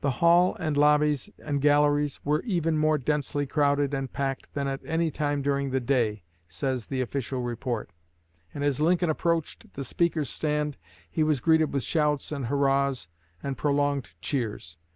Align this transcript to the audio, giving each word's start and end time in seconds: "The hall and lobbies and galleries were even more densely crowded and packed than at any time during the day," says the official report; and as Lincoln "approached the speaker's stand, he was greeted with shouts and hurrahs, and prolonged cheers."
"The 0.00 0.10
hall 0.10 0.56
and 0.58 0.76
lobbies 0.76 1.30
and 1.38 1.62
galleries 1.62 2.18
were 2.24 2.42
even 2.42 2.76
more 2.76 2.98
densely 2.98 3.46
crowded 3.46 3.94
and 3.94 4.12
packed 4.12 4.52
than 4.54 4.66
at 4.66 4.80
any 4.84 5.08
time 5.12 5.40
during 5.40 5.70
the 5.70 5.78
day," 5.78 6.24
says 6.48 6.88
the 6.88 7.00
official 7.00 7.40
report; 7.42 7.90
and 8.52 8.64
as 8.64 8.80
Lincoln 8.80 9.08
"approached 9.08 9.74
the 9.74 9.84
speaker's 9.84 10.30
stand, 10.30 10.76
he 11.08 11.22
was 11.22 11.38
greeted 11.38 11.72
with 11.72 11.84
shouts 11.84 12.32
and 12.32 12.46
hurrahs, 12.46 13.06
and 13.40 13.56
prolonged 13.56 14.08
cheers." 14.20 14.78